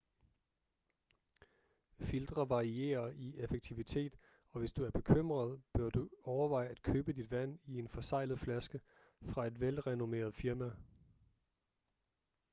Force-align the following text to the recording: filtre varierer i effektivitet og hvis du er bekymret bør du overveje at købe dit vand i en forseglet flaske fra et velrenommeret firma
filtre 2.01 2.49
varierer 2.49 3.07
i 3.15 3.37
effektivitet 3.39 4.17
og 4.51 4.59
hvis 4.59 4.73
du 4.73 4.83
er 4.85 4.89
bekymret 4.91 5.61
bør 5.73 5.89
du 5.89 6.09
overveje 6.23 6.67
at 6.67 6.81
købe 6.81 7.13
dit 7.13 7.31
vand 7.31 7.59
i 7.65 7.77
en 7.79 7.87
forseglet 7.87 8.39
flaske 8.39 8.79
fra 9.21 9.45
et 9.47 9.59
velrenommeret 9.59 10.35
firma 10.35 10.71